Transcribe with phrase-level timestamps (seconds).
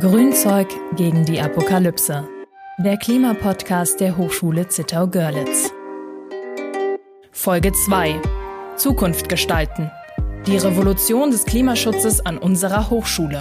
[0.00, 2.26] Grünzeug gegen die Apokalypse.
[2.78, 5.70] Der Klimapodcast der Hochschule Zittau-Görlitz.
[7.32, 8.18] Folge 2.
[8.76, 9.90] Zukunft gestalten.
[10.46, 13.40] Die Revolution des Klimaschutzes an unserer Hochschule.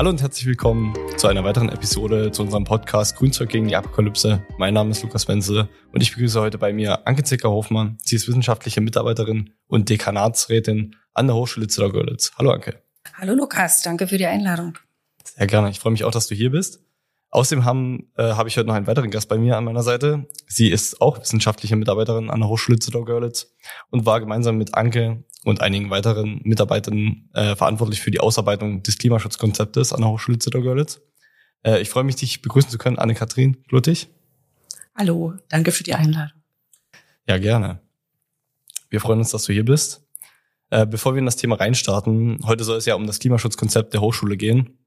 [0.00, 4.42] Hallo und herzlich willkommen zu einer weiteren Episode zu unserem Podcast Grünzeug gegen die Apokalypse.
[4.56, 7.98] Mein Name ist Lukas Wenzel und ich begrüße heute bei mir Anke Zicker-Hofmann.
[8.02, 12.32] Sie ist wissenschaftliche Mitarbeiterin und Dekanatsrätin an der Hochschule Zittau-Görlitz.
[12.38, 12.82] Hallo Anke.
[13.12, 14.78] Hallo Lukas, danke für die Einladung.
[15.22, 15.68] Sehr gerne.
[15.68, 16.82] Ich freue mich auch, dass du hier bist.
[17.32, 20.26] Außerdem haben, äh, habe ich heute noch einen weiteren Gast bei mir an meiner Seite.
[20.48, 23.54] Sie ist auch wissenschaftliche Mitarbeiterin an der Hochschule Zittau-Görlitz
[23.90, 28.98] und war gemeinsam mit Anke und einigen weiteren Mitarbeitern äh, verantwortlich für die Ausarbeitung des
[28.98, 31.00] Klimaschutzkonzeptes an der Hochschule Zittau-Görlitz.
[31.62, 34.08] Äh, ich freue mich, dich begrüßen zu können, Anne-Kathrin Luttig.
[34.96, 36.36] Hallo, danke für die Einladung.
[37.28, 37.80] Ja, gerne.
[38.88, 40.04] Wir freuen uns, dass du hier bist.
[40.70, 44.00] Äh, bevor wir in das Thema reinstarten, heute soll es ja um das Klimaschutzkonzept der
[44.00, 44.79] Hochschule gehen.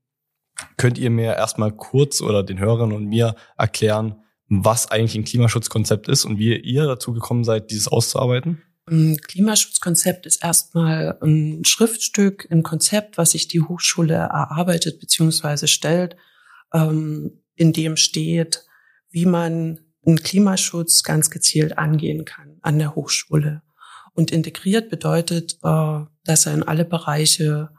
[0.78, 6.08] Könnt ihr mir erstmal kurz oder den Hörern und mir erklären, was eigentlich ein Klimaschutzkonzept
[6.08, 8.62] ist und wie ihr dazu gekommen seid, dieses auszuarbeiten?
[8.86, 15.68] Ein Klimaschutzkonzept ist erstmal ein Schriftstück, ein Konzept, was sich die Hochschule erarbeitet bzw.
[15.68, 16.18] stellt,
[16.74, 18.66] ähm, in dem steht,
[19.10, 23.62] wie man einen Klimaschutz ganz gezielt angehen kann an der Hochschule.
[24.14, 27.70] Und integriert bedeutet, äh, dass er in alle Bereiche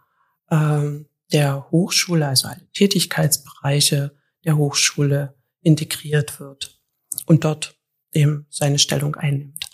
[0.50, 6.80] ähm, der Hochschule, also alle Tätigkeitsbereiche der Hochschule integriert wird
[7.26, 7.76] und dort
[8.12, 9.64] eben seine Stellung einnimmt.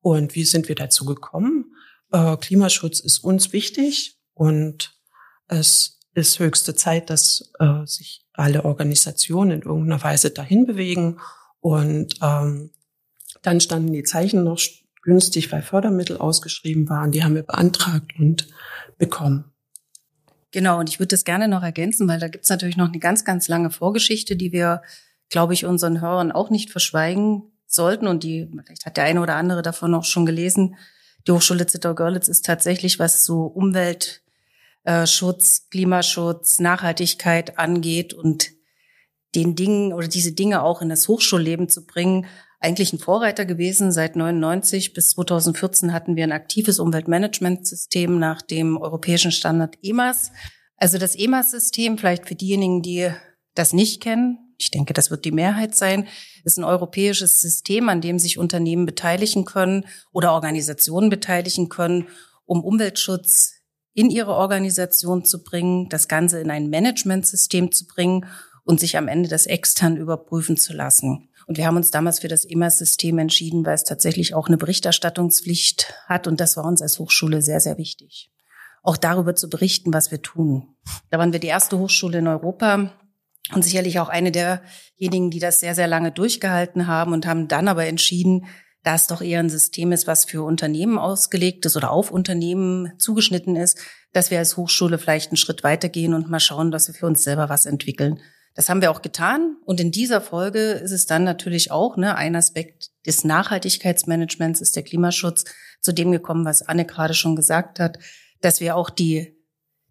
[0.00, 1.74] Und wie sind wir dazu gekommen?
[2.12, 4.98] Äh, Klimaschutz ist uns wichtig und
[5.48, 11.20] es ist höchste Zeit, dass äh, sich alle Organisationen in irgendeiner Weise dahin bewegen.
[11.60, 12.70] Und ähm,
[13.42, 14.60] dann standen die Zeichen noch
[15.02, 17.12] günstig, weil Fördermittel ausgeschrieben waren.
[17.12, 18.48] Die haben wir beantragt und
[18.98, 19.52] bekommen.
[20.52, 23.24] Genau, und ich würde das gerne noch ergänzen, weil da gibt's natürlich noch eine ganz,
[23.24, 24.82] ganz lange Vorgeschichte, die wir,
[25.28, 28.06] glaube ich, unseren Hörern auch nicht verschweigen sollten.
[28.08, 30.76] Und die, vielleicht hat der eine oder andere davon auch schon gelesen,
[31.26, 34.22] die Hochschule Zittau-Görlitz ist tatsächlich, was so Umweltschutz,
[34.84, 38.50] äh, Klimaschutz, Nachhaltigkeit angeht und
[39.34, 42.26] den Dingen oder diese Dinge auch in das Hochschulleben zu bringen,
[42.60, 43.90] eigentlich ein Vorreiter gewesen.
[43.90, 50.30] Seit 99 bis 2014 hatten wir ein aktives Umweltmanagementsystem nach dem europäischen Standard EMAS.
[50.76, 53.10] Also das EMAS-System, vielleicht für diejenigen, die
[53.54, 56.06] das nicht kennen, ich denke, das wird die Mehrheit sein,
[56.44, 62.08] ist ein europäisches System, an dem sich Unternehmen beteiligen können oder Organisationen beteiligen können,
[62.44, 63.54] um Umweltschutz
[63.94, 68.26] in ihre Organisation zu bringen, das Ganze in ein Managementsystem zu bringen
[68.64, 71.29] und sich am Ende das extern überprüfen zu lassen.
[71.50, 75.92] Und wir haben uns damals für das EMAS-System entschieden, weil es tatsächlich auch eine Berichterstattungspflicht
[76.06, 76.28] hat.
[76.28, 78.30] Und das war uns als Hochschule sehr, sehr wichtig.
[78.84, 80.76] Auch darüber zu berichten, was wir tun.
[81.10, 82.92] Da waren wir die erste Hochschule in Europa
[83.52, 87.66] und sicherlich auch eine derjenigen, die das sehr, sehr lange durchgehalten haben und haben dann
[87.66, 88.46] aber entschieden,
[88.84, 92.92] da es doch eher ein System ist, was für Unternehmen ausgelegt ist oder auf Unternehmen
[92.98, 93.76] zugeschnitten ist,
[94.12, 97.24] dass wir als Hochschule vielleicht einen Schritt weitergehen und mal schauen, dass wir für uns
[97.24, 98.20] selber was entwickeln.
[98.54, 99.56] Das haben wir auch getan.
[99.64, 104.76] Und in dieser Folge ist es dann natürlich auch ne, ein Aspekt des Nachhaltigkeitsmanagements ist
[104.76, 105.44] der Klimaschutz
[105.80, 107.98] zu dem gekommen, was Anne gerade schon gesagt hat,
[108.40, 109.40] dass wir auch die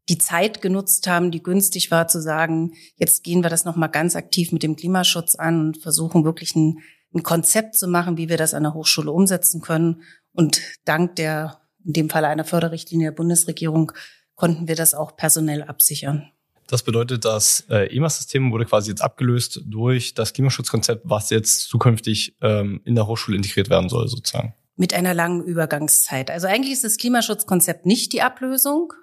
[0.09, 4.15] die Zeit genutzt haben, die günstig war, zu sagen, jetzt gehen wir das nochmal ganz
[4.15, 6.79] aktiv mit dem Klimaschutz an und versuchen wirklich ein,
[7.13, 10.01] ein Konzept zu machen, wie wir das an der Hochschule umsetzen können.
[10.33, 13.91] Und dank der, in dem Fall einer Förderrichtlinie der Bundesregierung,
[14.33, 16.31] konnten wir das auch personell absichern.
[16.69, 22.37] Das bedeutet, das äh, EMAS-System wurde quasi jetzt abgelöst durch das Klimaschutzkonzept, was jetzt zukünftig
[22.41, 24.53] ähm, in der Hochschule integriert werden soll, sozusagen.
[24.75, 26.29] Mit einer langen Übergangszeit.
[26.29, 28.93] Also eigentlich ist das Klimaschutzkonzept nicht die Ablösung,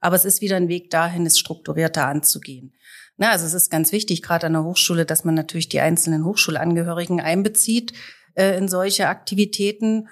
[0.00, 2.74] aber es ist wieder ein Weg dahin, es strukturierter anzugehen.
[3.16, 6.24] Na, also es ist ganz wichtig, gerade an der Hochschule, dass man natürlich die einzelnen
[6.24, 7.92] Hochschulangehörigen einbezieht
[8.34, 10.08] äh, in solche Aktivitäten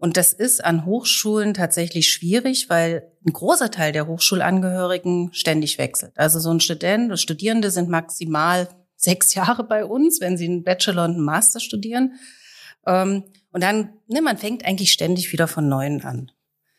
[0.00, 6.12] und das ist an Hochschulen tatsächlich schwierig, weil ein großer Teil der Hochschulangehörigen ständig wechselt.
[6.16, 11.04] Also so ein Student Studierende sind maximal sechs Jahre bei uns, wenn sie einen Bachelor
[11.04, 12.14] und einen Master studieren.
[12.86, 16.32] Ähm, und dann, ne, man fängt eigentlich ständig wieder von Neuem an.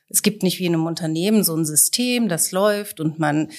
[0.10, 3.50] Es gibt nicht wie in einem Unternehmen so ein System, das läuft und man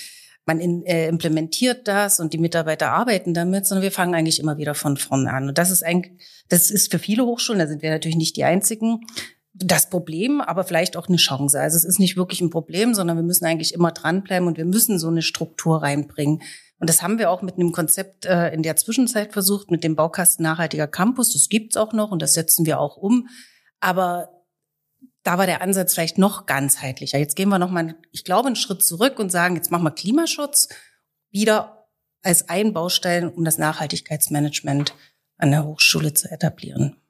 [0.44, 4.58] man in, äh, implementiert das und die Mitarbeiter arbeiten damit, sondern wir fangen eigentlich immer
[4.58, 5.48] wieder von vorne an.
[5.48, 8.42] Und das ist eigentlich, das ist für viele Hochschulen, da sind wir natürlich nicht die
[8.42, 9.02] einzigen,
[9.54, 11.60] das Problem, aber vielleicht auch eine Chance.
[11.60, 14.64] Also es ist nicht wirklich ein Problem, sondern wir müssen eigentlich immer dranbleiben und wir
[14.64, 16.42] müssen so eine Struktur reinbringen.
[16.78, 19.94] Und das haben wir auch mit einem Konzept äh, in der Zwischenzeit versucht, mit dem
[19.94, 21.32] Baukasten Nachhaltiger Campus.
[21.32, 23.28] Das gibt's auch noch und das setzen wir auch um.
[23.78, 24.30] Aber
[25.22, 27.18] da war der Ansatz vielleicht noch ganzheitlicher.
[27.18, 29.92] Jetzt gehen wir noch mal, ich glaube, einen Schritt zurück und sagen, jetzt machen wir
[29.92, 30.68] Klimaschutz
[31.30, 31.86] wieder
[32.22, 34.94] als ein Baustein, um das Nachhaltigkeitsmanagement
[35.36, 37.01] an der Hochschule zu etablieren.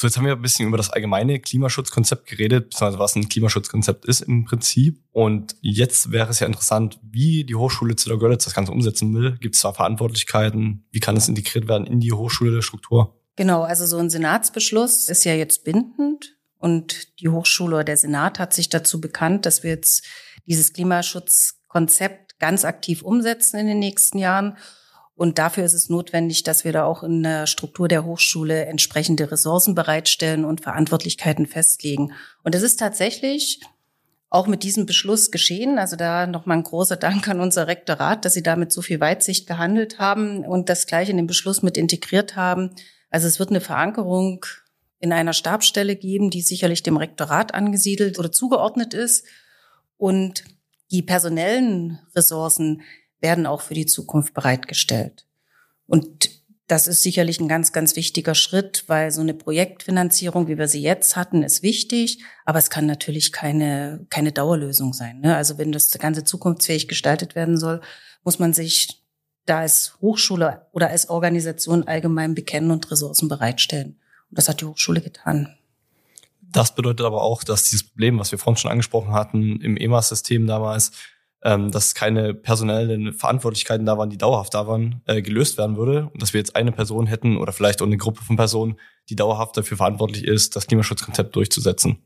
[0.00, 4.06] So, jetzt haben wir ein bisschen über das allgemeine Klimaschutzkonzept geredet, beziehungsweise was ein Klimaschutzkonzept
[4.06, 4.98] ist im Prinzip.
[5.12, 9.36] Und jetzt wäre es ja interessant, wie die Hochschule Zillergörlitz das Ganze umsetzen will.
[9.42, 10.86] Gibt es da Verantwortlichkeiten?
[10.90, 13.20] Wie kann es integriert werden in die Hochschule der Struktur?
[13.36, 18.38] Genau, also so ein Senatsbeschluss ist ja jetzt bindend und die Hochschule oder der Senat
[18.38, 20.06] hat sich dazu bekannt, dass wir jetzt
[20.46, 24.56] dieses Klimaschutzkonzept ganz aktiv umsetzen in den nächsten Jahren.
[25.20, 29.30] Und dafür ist es notwendig, dass wir da auch in der Struktur der Hochschule entsprechende
[29.30, 32.14] Ressourcen bereitstellen und Verantwortlichkeiten festlegen.
[32.42, 33.60] Und es ist tatsächlich
[34.30, 35.78] auch mit diesem Beschluss geschehen.
[35.78, 39.46] Also da nochmal ein großer Dank an unser Rektorat, dass sie damit so viel Weitsicht
[39.46, 42.70] gehandelt haben und das gleich in den Beschluss mit integriert haben.
[43.10, 44.46] Also es wird eine Verankerung
[45.00, 49.26] in einer Stabstelle geben, die sicherlich dem Rektorat angesiedelt oder zugeordnet ist.
[49.98, 50.44] Und
[50.90, 52.80] die personellen Ressourcen,
[53.20, 55.26] werden auch für die Zukunft bereitgestellt.
[55.86, 56.30] Und
[56.70, 60.80] das ist sicherlich ein ganz, ganz wichtiger Schritt, weil so eine Projektfinanzierung, wie wir sie
[60.80, 65.20] jetzt hatten, ist wichtig, aber es kann natürlich keine, keine Dauerlösung sein.
[65.20, 65.34] Ne?
[65.34, 67.80] Also wenn das Ganze zukunftsfähig gestaltet werden soll,
[68.22, 69.02] muss man sich
[69.46, 73.98] da als Hochschule oder als Organisation allgemein bekennen und Ressourcen bereitstellen.
[74.28, 75.56] Und das hat die Hochschule getan.
[76.40, 80.46] Das bedeutet aber auch, dass dieses Problem, was wir vorhin schon angesprochen hatten, im EMAS-System
[80.46, 80.92] damals,
[81.42, 86.10] ähm, dass keine personellen Verantwortlichkeiten da waren, die dauerhaft da waren, äh, gelöst werden würde.
[86.12, 88.76] Und dass wir jetzt eine Person hätten oder vielleicht auch eine Gruppe von Personen,
[89.08, 91.98] die dauerhaft dafür verantwortlich ist, das Klimaschutzkonzept durchzusetzen.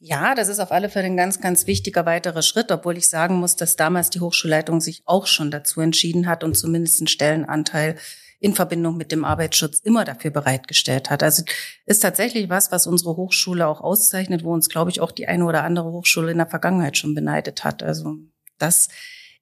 [0.00, 3.36] Ja, das ist auf alle Fälle ein ganz, ganz wichtiger weiterer Schritt, obwohl ich sagen
[3.36, 7.96] muss, dass damals die Hochschulleitung sich auch schon dazu entschieden hat und zumindest einen Stellenanteil
[8.38, 11.22] in Verbindung mit dem Arbeitsschutz immer dafür bereitgestellt hat.
[11.22, 11.44] Also
[11.86, 15.46] ist tatsächlich was, was unsere Hochschule auch auszeichnet, wo uns, glaube ich, auch die eine
[15.46, 17.82] oder andere Hochschule in der Vergangenheit schon beneidet hat.
[17.82, 18.18] Also
[18.58, 18.88] das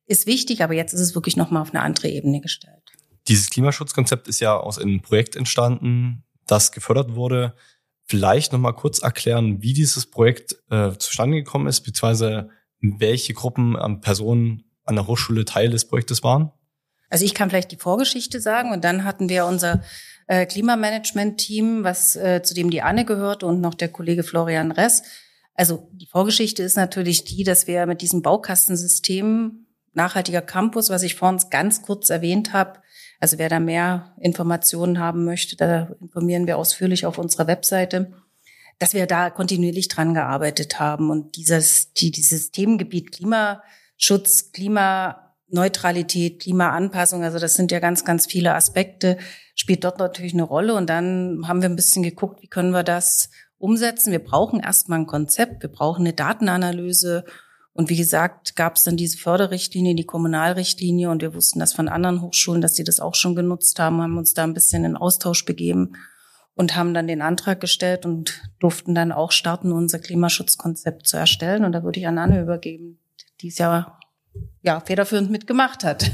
[0.06, 2.82] ist wichtig, aber jetzt ist es wirklich nochmal auf eine andere Ebene gestellt.
[3.29, 7.55] Dieses Klimaschutzkonzept ist ja aus einem Projekt entstanden, das gefördert wurde.
[8.05, 12.50] Vielleicht nochmal kurz erklären, wie dieses Projekt äh, zustande gekommen ist, beziehungsweise
[12.81, 16.50] welche Gruppen an Personen an der Hochschule Teil des Projektes waren?
[17.09, 19.82] Also ich kann vielleicht die Vorgeschichte sagen und dann hatten wir unser
[20.26, 25.03] äh, Klimamanagement-Team, was äh, zu dem die Anne gehörte und noch der Kollege Florian Ress,
[25.54, 31.14] also die Vorgeschichte ist natürlich die, dass wir mit diesem Baukastensystem nachhaltiger Campus, was ich
[31.14, 32.81] vorhin ganz kurz erwähnt habe,
[33.20, 38.12] also wer da mehr Informationen haben möchte, da informieren wir ausführlich auf unserer Webseite,
[38.78, 47.22] dass wir da kontinuierlich dran gearbeitet haben und dieses, die, dieses Themengebiet Klimaschutz, Klimaneutralität, Klimaanpassung,
[47.22, 49.19] also das sind ja ganz, ganz viele Aspekte,
[49.54, 50.75] spielt dort natürlich eine Rolle.
[50.75, 53.31] Und dann haben wir ein bisschen geguckt, wie können wir das
[53.62, 54.12] umsetzen.
[54.12, 57.25] Wir brauchen erstmal ein Konzept, wir brauchen eine Datenanalyse.
[57.73, 61.88] Und wie gesagt, gab es dann diese Förderrichtlinie, die Kommunalrichtlinie und wir wussten das von
[61.88, 64.97] anderen Hochschulen, dass sie das auch schon genutzt haben, haben uns da ein bisschen in
[64.97, 65.94] Austausch begeben
[66.55, 71.64] und haben dann den Antrag gestellt und durften dann auch starten, unser Klimaschutzkonzept zu erstellen.
[71.64, 72.99] Und da würde ich an Anne übergeben,
[73.41, 73.99] die es ja,
[74.61, 76.11] ja federführend mitgemacht hat.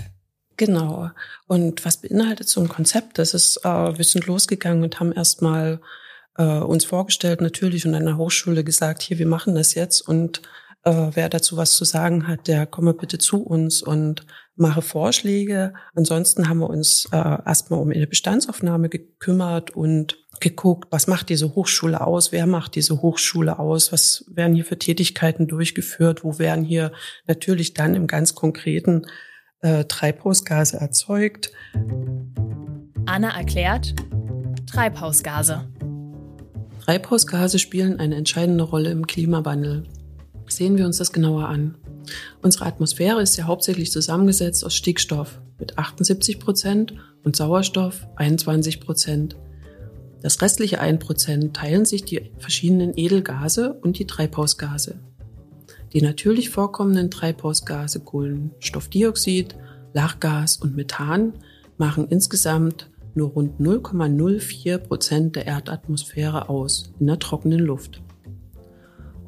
[0.56, 1.10] Genau.
[1.46, 3.18] Und was beinhaltet so ein Konzept?
[3.18, 5.80] Das ist, äh, wir sind losgegangen und haben erstmal
[6.38, 10.40] äh, uns vorgestellt natürlich und an der Hochschule gesagt, hier, wir machen das jetzt und
[10.84, 14.24] äh, wer dazu was zu sagen hat, der komme bitte zu uns und
[14.56, 15.74] mache Vorschläge.
[15.94, 21.54] Ansonsten haben wir uns äh, erstmal um eine Bestandsaufnahme gekümmert und geguckt, was macht diese
[21.54, 26.64] Hochschule aus, wer macht diese Hochschule aus, was werden hier für Tätigkeiten durchgeführt, wo werden
[26.64, 26.92] hier
[27.26, 29.06] natürlich dann im ganz konkreten
[29.60, 31.50] äh, Treibhausgase erzeugt.
[33.06, 33.94] Anna erklärt
[34.66, 35.68] Treibhausgase.
[36.88, 39.82] Treibhausgase spielen eine entscheidende Rolle im Klimawandel.
[40.46, 41.74] Sehen wir uns das genauer an.
[42.40, 49.36] Unsere Atmosphäre ist ja hauptsächlich zusammengesetzt aus Stickstoff mit 78 Prozent und Sauerstoff 21 Prozent.
[50.22, 54.98] Das restliche 1 Prozent teilen sich die verschiedenen Edelgase und die Treibhausgase.
[55.92, 59.56] Die natürlich vorkommenden Treibhausgase Kohlenstoffdioxid,
[59.92, 61.34] Lachgas und Methan
[61.76, 62.88] machen insgesamt
[63.18, 68.00] nur rund 0,04 Prozent der Erdatmosphäre aus in der trockenen Luft.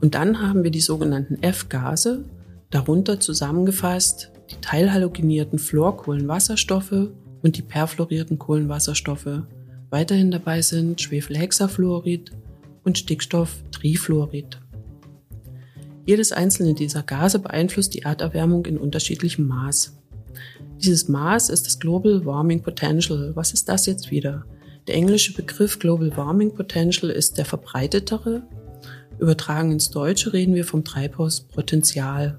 [0.01, 2.25] Und dann haben wir die sogenannten F-Gase,
[2.71, 7.11] darunter zusammengefasst die teilhalogenierten Fluorkohlenwasserstoffe
[7.43, 9.43] und die perfluorierten Kohlenwasserstoffe.
[9.91, 12.33] Weiterhin dabei sind Schwefelhexafluorid
[12.85, 14.61] und Stickstofftrifluorid.
[16.07, 20.00] Jedes einzelne dieser Gase beeinflusst die Erderwärmung in unterschiedlichem Maß.
[20.83, 23.33] Dieses Maß ist das Global Warming Potential.
[23.35, 24.45] Was ist das jetzt wieder?
[24.87, 28.43] Der englische Begriff Global Warming Potential ist der verbreitetere
[29.21, 32.39] Übertragen ins Deutsche reden wir vom Treibhauspotenzial.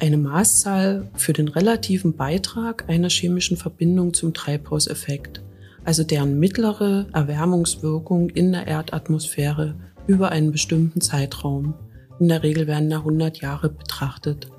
[0.00, 5.42] Eine Maßzahl für den relativen Beitrag einer chemischen Verbindung zum Treibhauseffekt,
[5.84, 9.74] also deren mittlere Erwärmungswirkung in der Erdatmosphäre
[10.06, 11.74] über einen bestimmten Zeitraum.
[12.18, 14.50] In der Regel werden da 100 Jahre betrachtet.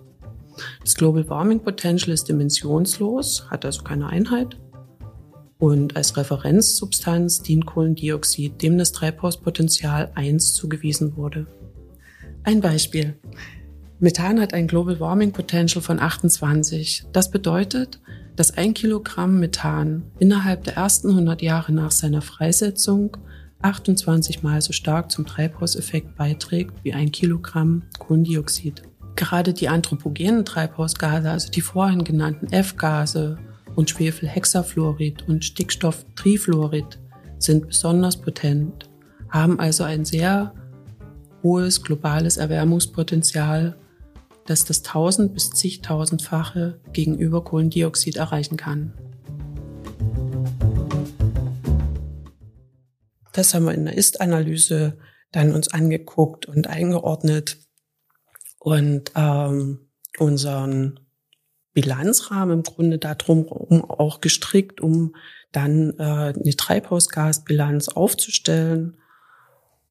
[0.82, 4.58] Das Global Warming Potential ist dimensionslos, hat also keine Einheit.
[5.58, 11.48] Und als Referenzsubstanz dient Kohlendioxid, dem das Treibhauspotenzial 1 zugewiesen wurde.
[12.44, 13.16] Ein Beispiel.
[14.00, 17.06] Methan hat ein Global Warming Potential von 28.
[17.12, 18.00] Das bedeutet,
[18.38, 23.18] dass ein Kilogramm Methan innerhalb der ersten 100 Jahre nach seiner Freisetzung
[23.62, 28.84] 28 mal so stark zum Treibhauseffekt beiträgt wie ein Kilogramm Kohlendioxid.
[29.20, 33.38] Gerade die anthropogenen Treibhausgase, also die vorhin genannten F-Gase
[33.76, 37.00] und Schwefelhexafluorid und Stickstofftrifluorid,
[37.38, 38.90] sind besonders potent,
[39.28, 40.54] haben also ein sehr
[41.44, 43.76] hohes globales Erwärmungspotenzial,
[44.46, 48.94] das das tausend bis zigtausendfache gegenüber Kohlendioxid erreichen kann.
[53.34, 54.98] Das haben wir in der Ist-Analyse
[55.34, 57.58] dann uns angeguckt und eingeordnet
[58.60, 59.80] und ähm,
[60.18, 61.00] unseren
[61.74, 63.48] Bilanzrahmen im Grunde darum
[63.90, 65.16] auch gestrickt, um
[65.52, 68.98] dann äh, eine Treibhausgasbilanz aufzustellen.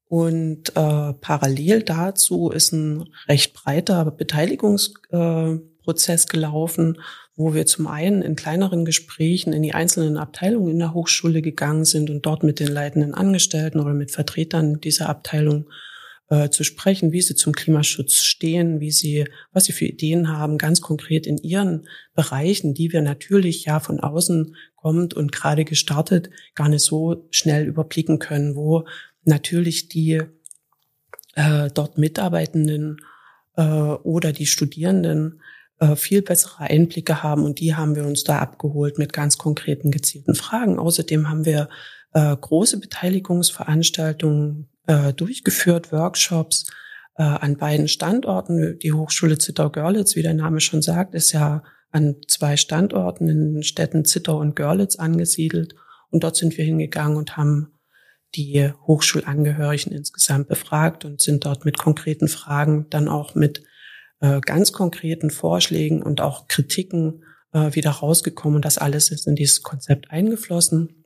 [0.07, 6.99] Und äh, parallel dazu ist ein recht breiter Beteiligungsprozess äh, gelaufen,
[7.35, 11.85] wo wir zum einen in kleineren Gesprächen in die einzelnen Abteilungen in der Hochschule gegangen
[11.85, 15.69] sind und dort mit den leitenden Angestellten oder mit Vertretern dieser Abteilung
[16.29, 20.57] äh, zu sprechen, wie sie zum Klimaschutz stehen, wie sie, was sie für Ideen haben,
[20.57, 26.29] ganz konkret in ihren Bereichen, die wir natürlich ja von außen kommt und gerade gestartet
[26.55, 28.85] gar nicht so schnell überblicken können, wo
[29.23, 30.21] natürlich die
[31.35, 32.97] äh, dort Mitarbeitenden
[33.55, 35.41] äh, oder die Studierenden
[35.79, 39.91] äh, viel bessere Einblicke haben und die haben wir uns da abgeholt mit ganz konkreten
[39.91, 40.77] gezielten Fragen.
[40.77, 41.69] Außerdem haben wir
[42.13, 46.65] äh, große Beteiligungsveranstaltungen äh, durchgeführt, Workshops
[47.15, 48.79] äh, an beiden Standorten.
[48.79, 53.63] Die Hochschule Zittau-Görlitz, wie der Name schon sagt, ist ja an zwei Standorten in den
[53.63, 55.75] Städten Zittau und Görlitz angesiedelt.
[56.09, 57.79] Und dort sind wir hingegangen und haben
[58.35, 63.63] die Hochschulangehörigen insgesamt befragt und sind dort mit konkreten Fragen dann auch mit
[64.21, 68.57] äh, ganz konkreten Vorschlägen und auch Kritiken äh, wieder rausgekommen.
[68.57, 70.98] Und das alles ist in dieses Konzept eingeflossen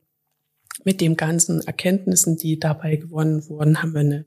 [0.82, 4.26] mit den ganzen Erkenntnissen, die dabei gewonnen wurden, haben wir eine,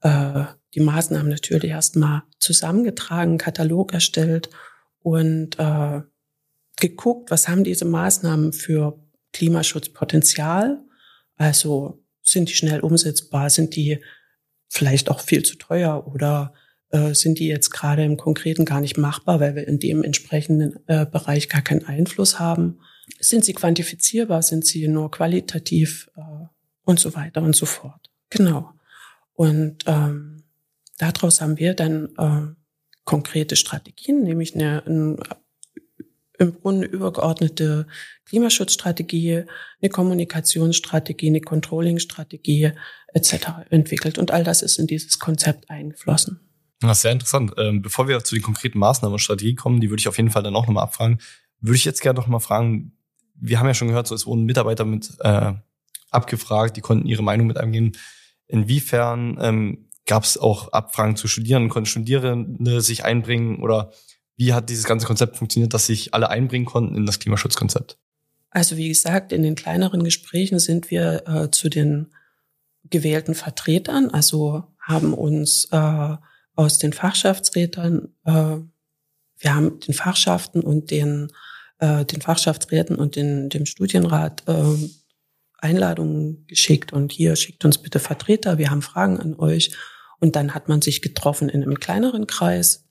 [0.00, 4.48] äh, die Maßnahmen natürlich erstmal zusammengetragen, Katalog erstellt
[5.00, 6.00] und äh,
[6.76, 8.98] geguckt, was haben diese Maßnahmen für
[9.32, 10.82] Klimaschutzpotenzial?
[11.36, 13.50] Also sind die schnell umsetzbar?
[13.50, 14.02] Sind die
[14.68, 16.54] vielleicht auch viel zu teuer oder
[16.90, 20.78] äh, sind die jetzt gerade im Konkreten gar nicht machbar, weil wir in dem entsprechenden
[20.86, 22.80] äh, Bereich gar keinen Einfluss haben?
[23.18, 24.42] Sind sie quantifizierbar?
[24.42, 26.46] Sind sie nur qualitativ äh,
[26.84, 28.10] und so weiter und so fort?
[28.30, 28.72] Genau.
[29.34, 30.42] Und ähm,
[30.98, 32.54] daraus haben wir dann äh,
[33.04, 35.16] konkrete Strategien, nämlich eine, eine
[36.38, 37.86] im Grunde übergeordnete
[38.26, 39.44] Klimaschutzstrategie,
[39.80, 42.72] eine Kommunikationsstrategie, eine Controllingstrategie
[43.14, 43.34] etc.
[43.70, 44.18] entwickelt.
[44.18, 46.40] Und all das ist in dieses Konzept eingeflossen.
[46.80, 47.52] Das ist sehr interessant.
[47.56, 50.30] Ähm, bevor wir zu den konkreten Maßnahmen und Strategie kommen, die würde ich auf jeden
[50.30, 51.20] Fall dann auch nochmal abfragen,
[51.60, 52.92] würde ich jetzt gerne noch mal fragen,
[53.34, 55.52] wir haben ja schon gehört, so es wurden Mitarbeiter mit äh,
[56.10, 57.92] abgefragt, die konnten ihre Meinung mit eingeben.
[58.46, 63.92] Inwiefern ähm, gab es auch Abfragen zu Studierenden, konnten Studierende sich einbringen oder
[64.36, 67.98] wie hat dieses ganze Konzept funktioniert, dass sich alle einbringen konnten in das Klimaschutzkonzept?
[68.50, 72.14] Also wie gesagt, in den kleineren Gesprächen sind wir äh, zu den
[72.84, 76.16] gewählten Vertretern, also haben uns äh,
[76.54, 78.56] aus den Fachschaftsrätern, äh,
[79.38, 81.30] wir haben den Fachschaften und den
[81.78, 84.88] äh, den Fachschaftsräten und den, dem Studienrat äh,
[85.58, 89.74] Einladungen geschickt und hier schickt uns bitte Vertreter, wir haben Fragen an euch.
[90.18, 92.86] Und dann hat man sich getroffen in einem kleineren Kreis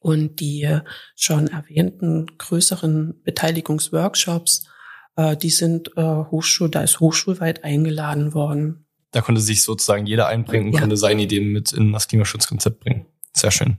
[0.00, 0.78] und die
[1.16, 4.68] schon erwähnten größeren Beteiligungsworkshops,
[5.16, 8.86] äh, die sind äh, Hochschul, da ist hochschulweit eingeladen worden.
[9.10, 10.80] Da konnte sich sozusagen jeder einbringen und ja.
[10.80, 13.06] konnte seine Ideen mit in das Klimaschutzkonzept bringen.
[13.34, 13.78] Sehr schön.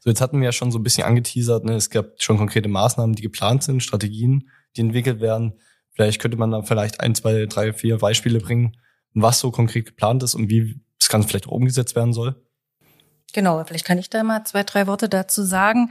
[0.00, 1.74] So, jetzt hatten wir ja schon so ein bisschen angeteasert, ne?
[1.74, 5.54] es gab schon konkrete Maßnahmen, die geplant sind, Strategien, die entwickelt werden.
[5.92, 8.76] Vielleicht könnte man da vielleicht ein, zwei, drei, vier Beispiele bringen,
[9.12, 12.34] was so konkret geplant ist und wie das Ganze vielleicht auch umgesetzt werden soll.
[13.32, 15.90] Genau, vielleicht kann ich da mal zwei, drei Worte dazu sagen.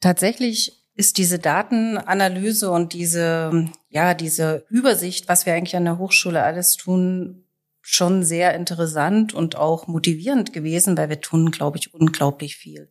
[0.00, 6.42] Tatsächlich ist diese Datenanalyse und diese, ja, diese Übersicht, was wir eigentlich an der Hochschule
[6.42, 7.44] alles tun,
[7.80, 12.90] schon sehr interessant und auch motivierend gewesen, weil wir tun, glaube ich, unglaublich viel.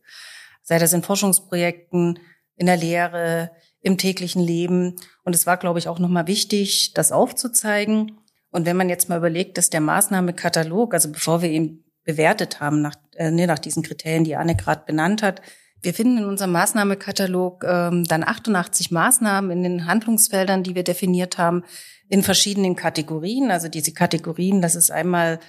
[0.62, 2.18] Sei das in Forschungsprojekten,
[2.56, 3.50] in der Lehre,
[3.80, 4.96] im täglichen Leben.
[5.24, 8.18] Und es war, glaube ich, auch nochmal wichtig, das aufzuzeigen.
[8.50, 12.82] Und wenn man jetzt mal überlegt, dass der Maßnahmekatalog, also bevor wir ihn bewertet haben
[12.82, 15.40] nach, äh, nee, nach diesen Kriterien, die Anne gerade benannt hat,
[15.82, 21.38] wir finden in unserem Maßnahmekatalog ähm, dann 88 Maßnahmen in den Handlungsfeldern, die wir definiert
[21.38, 21.64] haben,
[22.08, 23.50] in verschiedenen Kategorien.
[23.50, 25.40] Also diese Kategorien, das ist einmal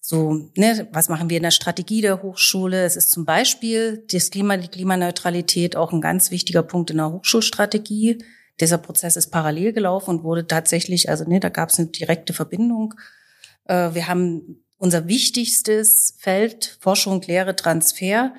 [0.00, 2.84] so, ne, was machen wir in der Strategie der Hochschule?
[2.84, 7.10] Es ist zum Beispiel das Klima, die Klimaneutralität auch ein ganz wichtiger Punkt in der
[7.10, 8.22] Hochschulstrategie.
[8.60, 12.32] Dieser Prozess ist parallel gelaufen und wurde tatsächlich, also ne, da gab es eine direkte
[12.32, 12.94] Verbindung.
[13.64, 18.32] Äh, wir haben unser wichtigstes Feld Forschung, Lehre, Transfer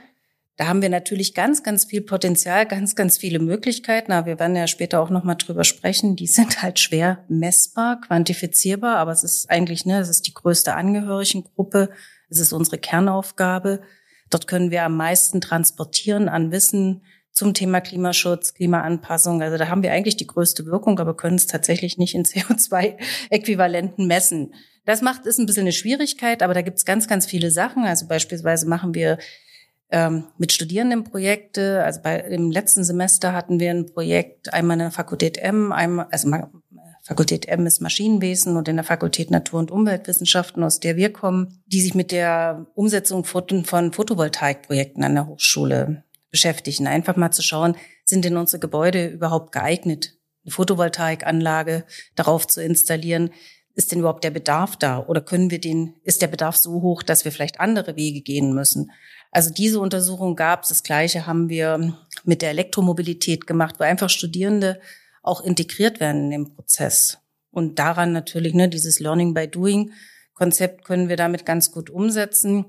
[0.57, 4.11] da haben wir natürlich ganz, ganz viel Potenzial, ganz, ganz viele Möglichkeiten.
[4.11, 6.15] Aber wir werden ja später auch nochmal drüber sprechen.
[6.15, 8.97] Die sind halt schwer messbar, quantifizierbar.
[8.97, 11.91] Aber es ist eigentlich, ne, es ist die größte Angehörigengruppe.
[12.29, 13.81] Es ist unsere Kernaufgabe.
[14.31, 19.43] Dort können wir am meisten transportieren an Wissen zum Thema Klimaschutz, Klimaanpassung.
[19.43, 24.07] Also da haben wir eigentlich die größte Wirkung, aber können es tatsächlich nicht in CO2-Äquivalenten
[24.07, 24.55] messen.
[24.85, 27.83] Das macht, ist ein bisschen eine Schwierigkeit, aber da gibt es ganz, ganz viele Sachen.
[27.83, 29.19] Also beispielsweise machen wir
[29.89, 31.83] ähm, mit Studierendenprojekte.
[31.83, 36.07] Also bei im letzten Semester hatten wir ein Projekt einmal in der Fakultät M, einmal
[36.11, 36.29] also
[37.07, 41.63] Fakultät M ist Maschinenwesen und in der Fakultät Natur- und Umweltwissenschaften, aus der wir kommen,
[41.65, 46.85] die sich mit der Umsetzung von Photovoltaikprojekten an der Hochschule beschäftigen.
[46.85, 53.29] Einfach mal zu schauen, sind denn unsere Gebäude überhaupt geeignet, eine Photovoltaikanlage darauf zu installieren?
[53.77, 55.05] Ist denn überhaupt der Bedarf da?
[55.05, 58.55] Oder können wir den, ist der Bedarf so hoch, dass wir vielleicht andere Wege gehen
[58.55, 58.91] müssen?
[59.29, 60.69] Also diese Untersuchung gab es.
[60.69, 64.81] Das Gleiche haben wir mit der Elektromobilität gemacht, wo einfach Studierende
[65.21, 67.19] auch integriert werden in den Prozess.
[67.51, 69.91] Und daran natürlich, ne, dieses Learning by Doing
[70.33, 72.65] Konzept können wir damit ganz gut umsetzen.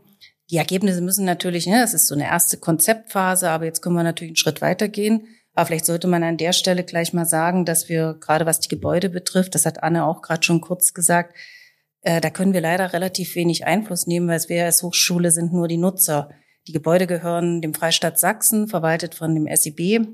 [0.51, 4.03] Die Ergebnisse müssen natürlich, ne, das ist so eine erste Konzeptphase, aber jetzt können wir
[4.03, 5.27] natürlich einen Schritt weitergehen.
[5.59, 8.69] Aber vielleicht sollte man an der Stelle gleich mal sagen, dass wir gerade was die
[8.69, 11.37] Gebäude betrifft, das hat Anne auch gerade schon kurz gesagt,
[12.03, 15.67] äh, da können wir leider relativ wenig Einfluss nehmen, weil wir als Hochschule sind nur
[15.67, 16.31] die Nutzer.
[16.69, 20.07] Die Gebäude gehören dem Freistaat Sachsen, verwaltet von dem SIB,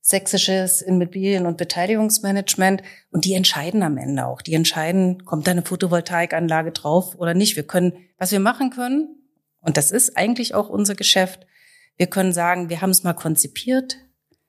[0.00, 2.82] Sächsisches Immobilien- und Beteiligungsmanagement.
[3.12, 4.42] Und die entscheiden am Ende auch.
[4.42, 7.54] Die entscheiden, kommt da eine Photovoltaikanlage drauf oder nicht.
[7.54, 9.14] Wir können, was wir machen können,
[9.60, 11.46] und das ist eigentlich auch unser Geschäft,
[11.96, 13.98] wir können sagen, wir haben es mal konzipiert,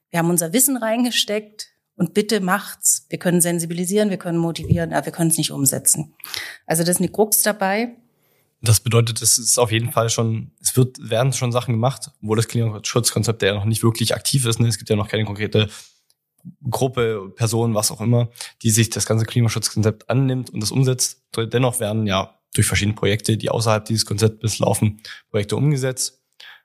[0.10, 3.06] wir haben unser Wissen reingesteckt und bitte macht's.
[3.10, 6.13] Wir können sensibilisieren, wir können motivieren, aber wir können es nicht umsetzen.
[6.65, 7.95] Also das ist eine Krux dabei.
[8.62, 12.36] Das bedeutet, es ist auf jeden Fall schon, es wird, werden schon Sachen gemacht, wo
[12.36, 14.60] das Klimaschutzkonzept ja noch nicht wirklich aktiv ist.
[14.60, 14.67] Ne?
[14.67, 15.69] Es gibt ja noch keine konkrete
[16.69, 18.30] Gruppe, Person, was auch immer,
[18.62, 21.24] die sich das ganze Klimaschutzkonzept annimmt und das umsetzt.
[21.36, 26.22] Dennoch werden ja durch verschiedene Projekte, die außerhalb dieses Konzeptes laufen, Projekte umgesetzt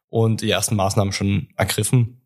[0.08, 2.23] und die ersten Maßnahmen schon ergriffen.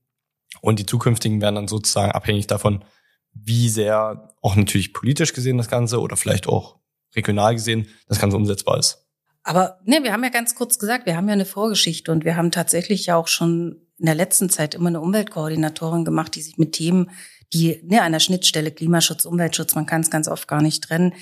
[0.60, 2.84] Und die zukünftigen werden dann sozusagen abhängig davon,
[3.32, 6.78] wie sehr auch natürlich politisch gesehen das Ganze oder vielleicht auch
[7.14, 9.06] regional gesehen das Ganze umsetzbar ist.
[9.42, 12.36] Aber ne, wir haben ja ganz kurz gesagt, wir haben ja eine Vorgeschichte und wir
[12.36, 16.58] haben tatsächlich ja auch schon in der letzten Zeit immer eine Umweltkoordinatorin gemacht, die sich
[16.58, 17.10] mit Themen,
[17.52, 21.14] die ne, an der Schnittstelle Klimaschutz, Umweltschutz, man kann es ganz oft gar nicht trennen,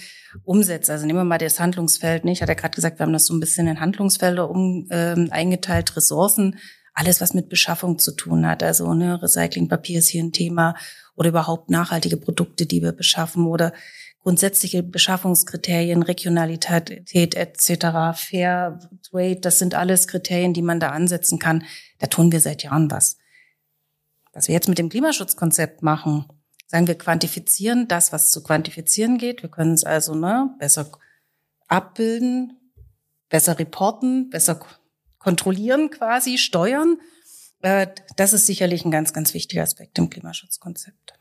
[0.45, 0.91] umsetzt.
[0.91, 2.25] Also nehmen wir mal das Handlungsfeld.
[2.25, 2.33] Ne?
[2.33, 5.29] Ich hatte ja gerade gesagt, wir haben das so ein bisschen in Handlungsfelder um, ähm,
[5.31, 6.59] eingeteilt, Ressourcen,
[6.97, 8.63] alles, was mit Beschaffung zu tun hat.
[8.63, 10.75] Also ne, Recyclingpapier ist hier ein Thema
[11.15, 13.73] oder überhaupt nachhaltige Produkte, die wir beschaffen oder
[14.23, 21.65] grundsätzliche Beschaffungskriterien, Regionalität etc., Fair Trade, das sind alles Kriterien, die man da ansetzen kann.
[21.99, 23.19] Da tun wir seit Jahren was.
[24.33, 26.25] Was wir jetzt mit dem Klimaschutzkonzept machen,
[26.67, 29.43] sagen wir quantifizieren das, was zu quantifizieren geht.
[29.43, 30.91] Wir können es also ne, besser
[31.69, 32.59] abbilden,
[33.29, 34.59] besser reporten, besser
[35.27, 37.01] kontrollieren quasi, steuern.
[37.61, 41.15] Äh, das ist sicherlich ein ganz, ganz wichtiger Aspekt im Klimaschutzkonzept.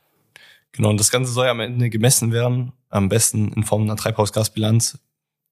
[0.73, 3.95] Genau, und das Ganze soll ja am Ende gemessen werden, am besten in Form einer
[3.95, 4.99] Treibhausgasbilanz.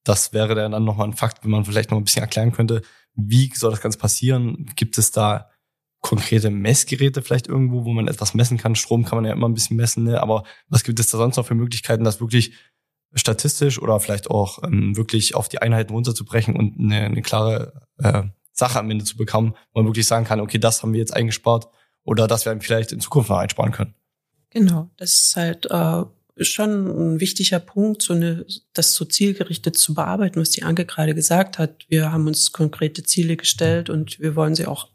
[0.04, 2.82] Das wäre dann nochmal ein Fakt, wenn man vielleicht noch ein bisschen erklären könnte,
[3.16, 4.70] wie soll das Ganze passieren?
[4.76, 5.50] Gibt es da
[6.00, 8.76] konkrete Messgeräte vielleicht irgendwo, wo man etwas messen kann?
[8.76, 10.22] Strom kann man ja immer ein bisschen messen, ne?
[10.22, 12.52] aber was gibt es da sonst noch für Möglichkeiten, das wirklich
[13.14, 18.22] statistisch oder vielleicht auch ähm, wirklich auf die Einheiten runterzubrechen und eine, eine klare äh,
[18.54, 21.14] Sache am Ende zu bekommen, wo man wirklich sagen kann, okay, das haben wir jetzt
[21.14, 21.68] eingespart
[22.04, 23.94] oder das werden wir vielleicht in Zukunft noch einsparen können.
[24.50, 26.04] Genau, das ist halt äh,
[26.42, 31.14] schon ein wichtiger Punkt, so eine, das so zielgerichtet zu bearbeiten, was die Anke gerade
[31.14, 31.84] gesagt hat.
[31.88, 34.88] Wir haben uns konkrete Ziele gestellt und wir wollen sie auch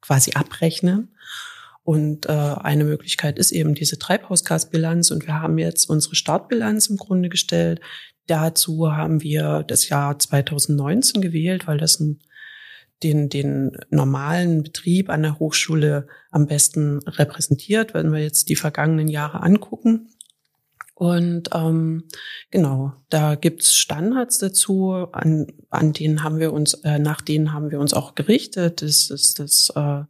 [0.00, 1.14] quasi abrechnen.
[1.84, 5.10] Und äh, eine Möglichkeit ist eben diese Treibhausgasbilanz.
[5.10, 7.80] Und wir haben jetzt unsere Startbilanz im Grunde gestellt,
[8.26, 12.20] Dazu haben wir das Jahr 2019 gewählt, weil das ein,
[13.02, 19.08] den, den normalen Betrieb an der Hochschule am besten repräsentiert, wenn wir jetzt die vergangenen
[19.08, 20.08] Jahre angucken.
[20.94, 22.04] Und ähm,
[22.50, 27.72] genau, da gibt's Standards dazu, an, an denen haben wir uns, äh, nach denen haben
[27.72, 28.80] wir uns auch gerichtet.
[28.80, 30.04] Das ist das äh,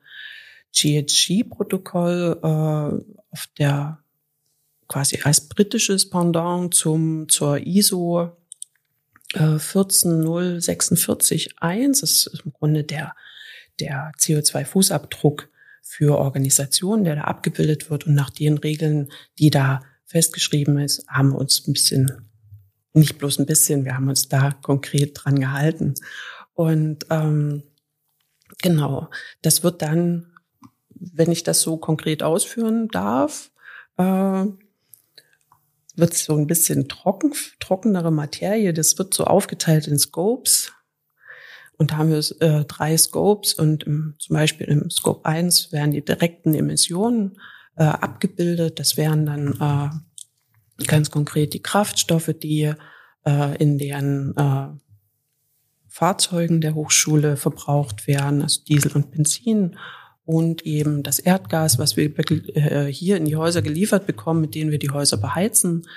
[0.72, 2.46] GHG-Protokoll äh,
[3.30, 3.98] auf der
[4.86, 8.36] quasi als britisches Pendant zum zur ISO
[9.34, 12.00] äh, 14046 1.
[12.00, 13.14] Das ist im Grunde der
[13.80, 15.48] der CO2-Fußabdruck
[15.82, 21.32] für Organisationen, der da abgebildet wird und nach den Regeln, die da festgeschrieben ist, haben
[21.32, 22.30] wir uns ein bisschen,
[22.92, 25.94] nicht bloß ein bisschen, wir haben uns da konkret dran gehalten.
[26.54, 27.64] Und ähm,
[28.62, 29.10] genau,
[29.42, 30.32] das wird dann,
[30.94, 33.50] wenn ich das so konkret ausführen darf,
[33.98, 34.46] äh,
[35.96, 38.72] wird so ein bisschen trocken, trockenere Materie.
[38.72, 40.72] Das wird so aufgeteilt in Scopes.
[41.76, 45.90] Und da haben wir äh, drei Scopes und im, zum Beispiel im Scope 1 werden
[45.90, 47.38] die direkten Emissionen
[47.76, 48.78] äh, abgebildet.
[48.78, 50.00] Das wären dann
[50.80, 52.72] äh, ganz konkret die Kraftstoffe, die
[53.24, 54.68] äh, in deren äh,
[55.88, 59.76] Fahrzeugen der Hochschule verbraucht werden, also Diesel und Benzin
[60.24, 64.70] und eben das Erdgas, was wir äh, hier in die Häuser geliefert bekommen, mit denen
[64.70, 65.88] wir die Häuser beheizen.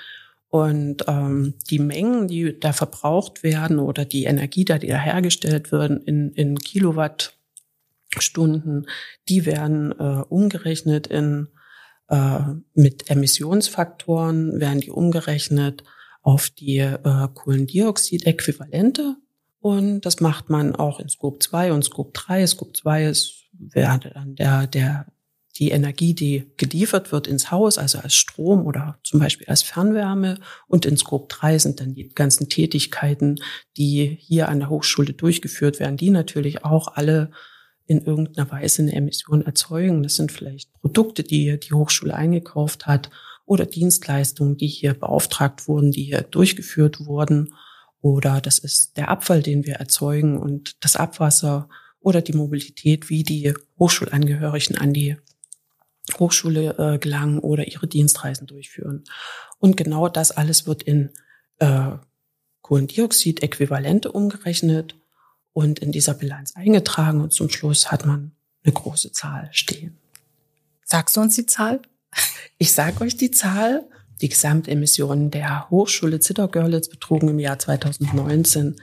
[0.50, 6.00] Und ähm, die Mengen, die da verbraucht werden oder die Energie, die da hergestellt werden
[6.02, 8.86] in, in Kilowattstunden,
[9.28, 11.48] die werden äh, umgerechnet in
[12.08, 12.40] äh,
[12.74, 15.84] mit Emissionsfaktoren werden die umgerechnet
[16.22, 19.16] auf die äh, Kohlendioxid-Äquivalente.
[19.60, 22.46] Und das macht man auch in Scope 2 und Scope 3.
[22.46, 25.06] Scope 2 ist wäre dann der, der,
[25.58, 30.38] die Energie, die geliefert wird ins Haus, also als Strom oder zum Beispiel als Fernwärme.
[30.66, 33.36] Und in Scope 3 sind dann die ganzen Tätigkeiten,
[33.76, 37.30] die hier an der Hochschule durchgeführt werden, die natürlich auch alle
[37.86, 40.02] in irgendeiner Weise eine Emission erzeugen.
[40.02, 43.10] Das sind vielleicht Produkte, die die Hochschule eingekauft hat
[43.46, 47.54] oder Dienstleistungen, die hier beauftragt wurden, die hier durchgeführt wurden.
[48.00, 51.68] Oder das ist der Abfall, den wir erzeugen und das Abwasser
[52.00, 55.16] oder die Mobilität, wie die Hochschulangehörigen an die
[56.18, 59.04] Hochschule äh, gelangen oder ihre Dienstreisen durchführen.
[59.58, 61.10] Und genau das alles wird in
[61.58, 61.90] äh,
[62.62, 64.96] Kohlendioxid-Äquivalente umgerechnet
[65.52, 68.32] und in dieser Bilanz eingetragen und zum Schluss hat man
[68.62, 69.98] eine große Zahl stehen.
[70.84, 71.82] Sagst du uns die Zahl?
[72.58, 73.86] Ich sage euch die Zahl.
[74.20, 78.76] Die Gesamtemissionen der Hochschule Zittergörlitz betrugen im Jahr 2019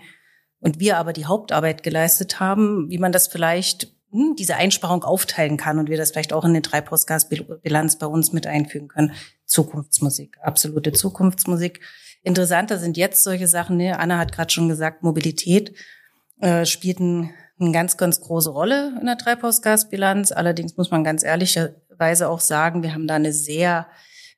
[0.59, 3.93] Und wir aber die Hauptarbeit geleistet haben, wie man das vielleicht
[4.37, 8.45] diese Einsparung aufteilen kann und wir das vielleicht auch in den Treibhausgasbilanz bei uns mit
[8.47, 9.13] einfügen können.
[9.45, 11.81] Zukunftsmusik, absolute Zukunftsmusik.
[12.21, 13.99] Interessanter sind jetzt solche Sachen, ne?
[13.99, 15.73] Anna hat gerade schon gesagt, Mobilität
[16.39, 20.31] äh, spielt ein, eine ganz, ganz große Rolle in der Treibhausgasbilanz.
[20.31, 23.87] Allerdings muss man ganz ehrlicherweise auch sagen, wir haben da eine sehr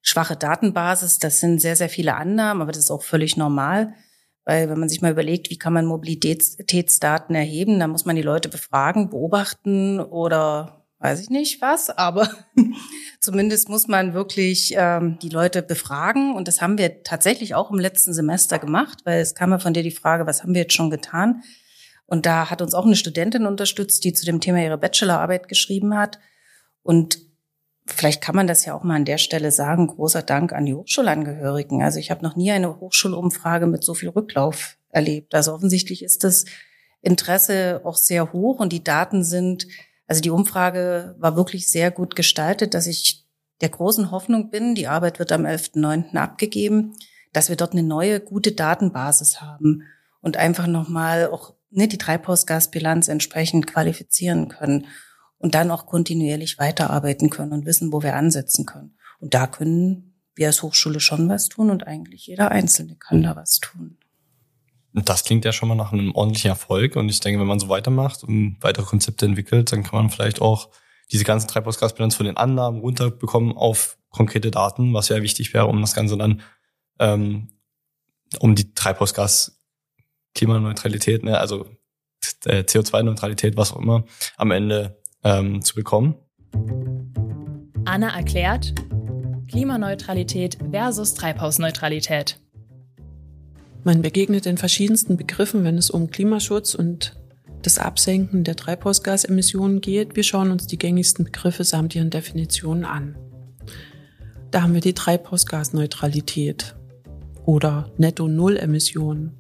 [0.01, 1.19] schwache Datenbasis.
[1.19, 3.93] Das sind sehr, sehr viele Annahmen, aber das ist auch völlig normal.
[4.45, 8.21] Weil wenn man sich mal überlegt, wie kann man Mobilitätsdaten erheben, dann muss man die
[8.21, 12.29] Leute befragen, beobachten oder weiß ich nicht was, aber
[13.19, 16.33] zumindest muss man wirklich ähm, die Leute befragen.
[16.35, 19.73] Und das haben wir tatsächlich auch im letzten Semester gemacht, weil es kam ja von
[19.73, 21.43] dir die Frage, was haben wir jetzt schon getan?
[22.05, 25.97] Und da hat uns auch eine Studentin unterstützt, die zu dem Thema ihre Bachelorarbeit geschrieben
[25.97, 26.19] hat.
[26.83, 27.19] Und
[27.85, 30.73] vielleicht kann man das ja auch mal an der Stelle sagen, großer Dank an die
[30.73, 31.83] Hochschulangehörigen.
[31.83, 35.35] Also ich habe noch nie eine Hochschulumfrage mit so viel Rücklauf erlebt.
[35.35, 36.45] Also offensichtlich ist das
[37.01, 39.67] Interesse auch sehr hoch und die Daten sind,
[40.07, 43.25] also die Umfrage war wirklich sehr gut gestaltet, dass ich
[43.61, 46.15] der großen Hoffnung bin, die Arbeit wird am 11.9.
[46.17, 46.95] abgegeben,
[47.31, 49.83] dass wir dort eine neue, gute Datenbasis haben
[50.21, 54.87] und einfach nochmal auch ne, die Treibhausgasbilanz entsprechend qualifizieren können
[55.37, 58.97] und dann auch kontinuierlich weiterarbeiten können und wissen, wo wir ansetzen können.
[59.19, 63.35] Und da können wir als Hochschule schon was tun und eigentlich jeder Einzelne kann da
[63.35, 63.97] was tun.
[64.93, 66.95] Das klingt ja schon mal nach einem ordentlichen Erfolg.
[66.95, 70.41] Und ich denke, wenn man so weitermacht und weitere Konzepte entwickelt, dann kann man vielleicht
[70.41, 70.69] auch
[71.11, 75.81] diese ganzen Treibhausgasbilanz von den Annahmen runterbekommen auf konkrete Daten, was ja wichtig wäre, um
[75.81, 76.41] das Ganze dann,
[76.99, 77.49] ähm,
[78.39, 79.61] um die Treibhausgas
[80.33, 81.65] Klimaneutralität, ne, also
[82.45, 84.05] äh, CO2-Neutralität, was auch immer,
[84.37, 86.15] am Ende ähm, zu bekommen.
[87.83, 88.73] Anna erklärt
[89.49, 92.39] Klimaneutralität versus Treibhausneutralität.
[93.83, 97.15] Man begegnet in verschiedensten Begriffen, wenn es um Klimaschutz und
[97.61, 100.15] das Absenken der Treibhausgasemissionen geht.
[100.15, 103.17] Wir schauen uns die gängigsten Begriffe samt ihren Definitionen an.
[104.51, 106.75] Da haben wir die Treibhausgasneutralität
[107.45, 109.33] oder Netto-Null-Emissionen.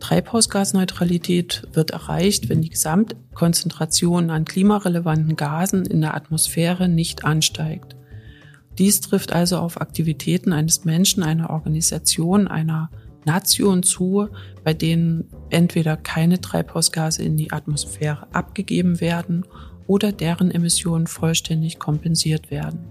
[0.00, 7.96] Treibhausgasneutralität wird erreicht, wenn die Gesamtkonzentration an klimarelevanten Gasen in der Atmosphäre nicht ansteigt.
[8.78, 12.90] Dies trifft also auf Aktivitäten eines Menschen, einer Organisation, einer
[13.24, 14.28] Nation zu,
[14.62, 19.44] bei denen entweder keine Treibhausgase in die Atmosphäre abgegeben werden
[19.86, 22.86] oder deren Emissionen vollständig kompensiert werden.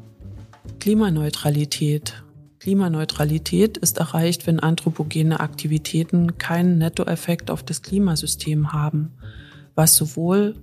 [0.79, 2.24] Klimaneutralität.
[2.65, 9.11] Klimaneutralität ist erreicht, wenn anthropogene Aktivitäten keinen Nettoeffekt auf das Klimasystem haben,
[9.75, 10.55] was sowohl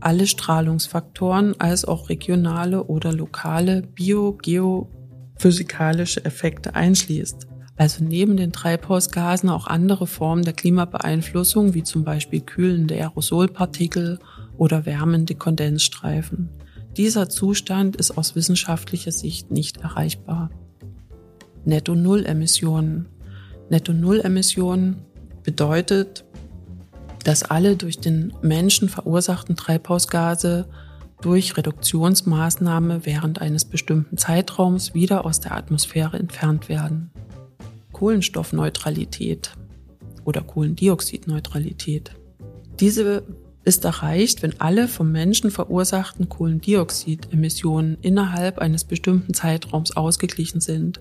[0.00, 7.46] alle Strahlungsfaktoren als auch regionale oder lokale bio-geophysikalische Effekte einschließt
[7.76, 14.18] also neben den Treibhausgasen auch andere Formen der Klimabeeinflussung, wie zum Beispiel kühlende Aerosolpartikel
[14.58, 16.50] oder wärmende Kondensstreifen.
[16.98, 20.50] Dieser Zustand ist aus wissenschaftlicher Sicht nicht erreichbar.
[21.64, 23.08] Netto-Null-Emissionen.
[23.68, 25.02] Netto-Null-Emissionen
[25.42, 26.24] bedeutet,
[27.24, 30.66] dass alle durch den Menschen verursachten Treibhausgase
[31.20, 37.10] durch Reduktionsmaßnahme während eines bestimmten Zeitraums wieder aus der Atmosphäre entfernt werden.
[37.92, 39.52] Kohlenstoffneutralität
[40.24, 42.12] oder Kohlendioxidneutralität.
[42.78, 43.24] Diese
[43.64, 51.00] ist erreicht, wenn alle vom Menschen verursachten Kohlendioxidemissionen innerhalb eines bestimmten Zeitraums ausgeglichen sind.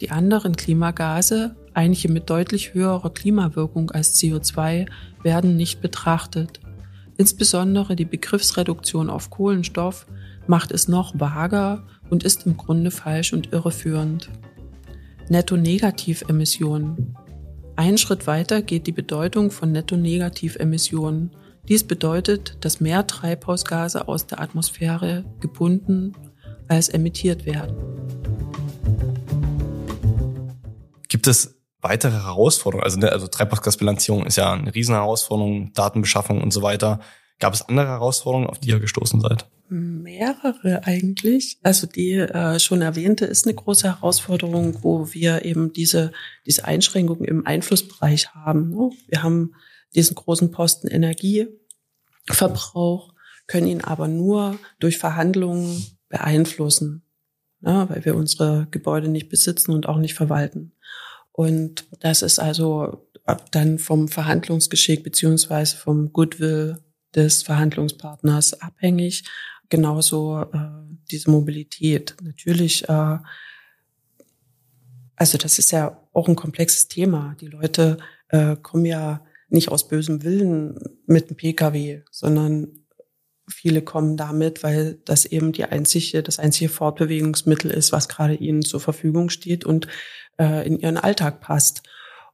[0.00, 4.86] Die anderen Klimagase, einige mit deutlich höherer Klimawirkung als CO2,
[5.22, 6.60] werden nicht betrachtet.
[7.16, 10.06] Insbesondere die Begriffsreduktion auf Kohlenstoff
[10.46, 14.30] macht es noch vager und ist im Grunde falsch und irreführend.
[15.28, 17.16] Netto-Negativ-Emissionen.
[17.76, 21.32] Ein Schritt weiter geht die Bedeutung von Netto-Negativ-Emissionen.
[21.68, 26.14] Dies bedeutet, dass mehr Treibhausgase aus der Atmosphäre gebunden
[26.66, 27.76] als emittiert werden.
[31.08, 32.84] Gibt es weitere Herausforderungen?
[32.84, 37.00] Also, ne, also Treibhausgasbilanzierung ist ja eine Riesenherausforderung, Datenbeschaffung und so weiter.
[37.38, 39.46] Gab es andere Herausforderungen, auf die ihr gestoßen seid?
[39.68, 41.58] Mehrere eigentlich.
[41.62, 46.12] Also die äh, schon erwähnte ist eine große Herausforderung, wo wir eben diese,
[46.46, 48.70] diese Einschränkungen im Einflussbereich haben.
[48.70, 48.90] Ne?
[49.08, 49.52] Wir haben
[49.94, 53.14] diesen großen Posten Energieverbrauch,
[53.46, 57.02] können ihn aber nur durch Verhandlungen beeinflussen,
[57.60, 57.86] ne?
[57.88, 60.72] weil wir unsere Gebäude nicht besitzen und auch nicht verwalten.
[61.32, 63.08] Und das ist also
[63.50, 66.78] dann vom Verhandlungsgeschick beziehungsweise vom Goodwill
[67.14, 69.24] des Verhandlungspartners abhängig
[69.68, 70.68] genauso äh,
[71.10, 72.16] diese Mobilität.
[72.22, 73.18] Natürlich, äh,
[75.16, 77.36] also das ist ja auch ein komplexes Thema.
[77.40, 77.98] Die Leute
[78.28, 82.84] äh, kommen ja nicht aus bösem Willen mit dem Pkw, sondern
[83.48, 88.62] viele kommen damit, weil das eben die einzige, das einzige Fortbewegungsmittel ist, was gerade ihnen
[88.62, 89.88] zur Verfügung steht und
[90.38, 91.82] äh, in ihren Alltag passt.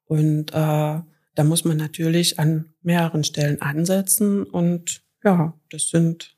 [0.07, 6.37] Und äh, da muss man natürlich an mehreren Stellen ansetzen und ja, das sind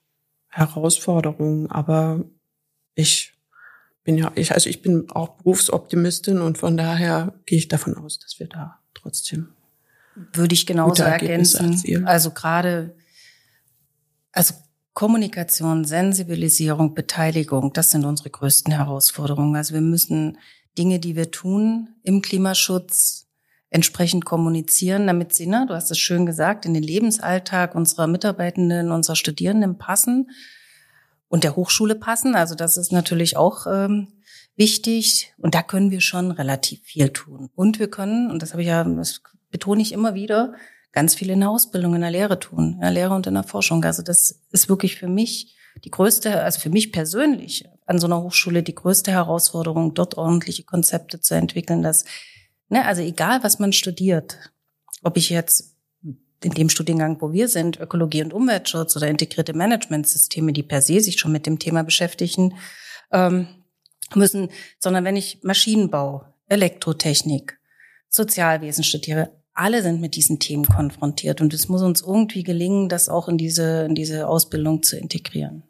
[0.49, 2.25] Herausforderungen, aber
[2.95, 3.35] ich
[4.05, 8.21] bin ja, ich, also ich bin auch Berufsoptimistin und von daher gehe ich davon aus,
[8.21, 9.56] dass wir da trotzdem
[10.33, 12.07] würde ich genauso ergänzen.
[12.07, 12.97] Also gerade,
[14.33, 14.55] also
[14.95, 19.55] Kommunikation, Sensibilisierung, Beteiligung, das sind unsere größten Herausforderungen.
[19.57, 20.39] Also wir müssen
[20.79, 23.27] Dinge, die wir tun im Klimaschutz,
[23.69, 28.91] entsprechend kommunizieren, damit sie, ne, du hast es schön gesagt, in den Lebensalltag unserer Mitarbeitenden,
[28.91, 30.31] unserer Studierenden passen.
[31.29, 32.35] und der Hochschule passen.
[32.35, 34.09] Also das ist natürlich auch ähm,
[34.57, 37.51] wichtig und da können wir schon relativ viel tun.
[37.55, 40.55] Und wir können, und das habe ich ja, das betone ich immer wieder,
[40.93, 43.43] ganz viel in der Ausbildung, in der Lehre tun, in der Lehre und in der
[43.43, 43.85] Forschung.
[43.85, 45.55] Also das ist wirklich für mich
[45.85, 50.65] die größte, also für mich persönlich an so einer Hochschule die größte Herausforderung, dort ordentliche
[50.65, 52.05] Konzepte zu entwickeln, dass,
[52.69, 54.39] ne, also egal was man studiert,
[55.03, 55.77] ob ich jetzt
[56.43, 61.01] in dem Studiengang, wo wir sind, Ökologie und Umweltschutz oder integrierte Managementsysteme, die per se
[61.01, 62.55] sich schon mit dem Thema beschäftigen
[63.13, 63.49] ähm,
[64.15, 67.59] müssen, sondern wenn ich Maschinenbau, Elektrotechnik,
[68.09, 73.09] Sozialwesen studiere, alle sind mit diesen Themen konfrontiert und es muss uns irgendwie gelingen, das
[73.09, 75.63] auch in diese, in diese Ausbildung zu integrieren.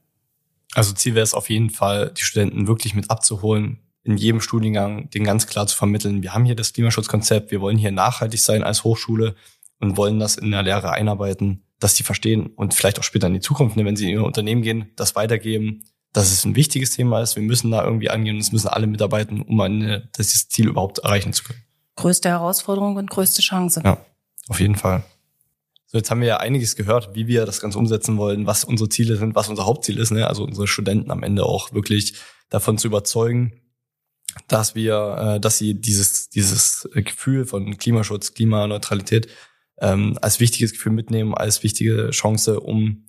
[0.75, 5.09] Also Ziel wäre es auf jeden Fall, die Studenten wirklich mit abzuholen, in jedem Studiengang
[5.11, 6.23] den ganz klar zu vermitteln.
[6.23, 9.37] Wir haben hier das Klimaschutzkonzept, wir wollen hier nachhaltig sein als Hochschule
[9.81, 13.35] und wollen das in der Lehre einarbeiten, dass sie verstehen und vielleicht auch später in
[13.35, 16.93] die Zukunft, ne, wenn sie in ihr Unternehmen gehen, das weitergeben, dass es ein wichtiges
[16.93, 17.37] Thema ist.
[17.37, 20.99] Wir müssen da irgendwie angehen und es müssen alle mitarbeiten, um eine, das Ziel überhaupt
[20.99, 21.66] erreichen zu können.
[21.97, 23.83] Größte Herausforderung und größte Chance.
[23.85, 24.05] Ja,
[24.49, 25.03] auf jeden Fall.
[25.87, 28.89] So, jetzt haben wir ja einiges gehört, wie wir das Ganze umsetzen wollen, was unsere
[28.89, 30.27] Ziele sind, was unser Hauptziel ist, ne?
[30.27, 32.15] also unsere Studenten am Ende auch wirklich
[32.51, 33.61] davon zu überzeugen,
[34.49, 39.29] dass wir, äh, dass sie dieses, dieses Gefühl von Klimaschutz, Klimaneutralität
[39.79, 43.07] ähm, als wichtiges Gefühl mitnehmen, als wichtige Chance, um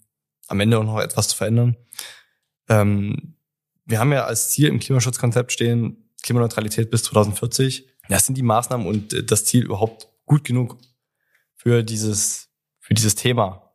[0.47, 1.77] am Ende auch noch etwas zu verändern.
[2.69, 3.35] Ähm,
[3.85, 7.87] wir haben ja als Ziel im Klimaschutzkonzept stehen, Klimaneutralität bis 2040.
[8.09, 10.77] Das sind die Maßnahmen und äh, das Ziel überhaupt gut genug
[11.55, 13.73] für dieses, für dieses Thema.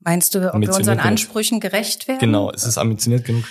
[0.00, 2.20] Meinst du, ob wir unseren Ansprüchen gerecht werden?
[2.20, 3.44] Genau, ist es ambitioniert genug?